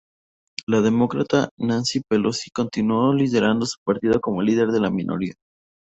[0.65, 5.33] La demócrata Nancy Pelosi continuó liderando su partido como Líder de la minoría.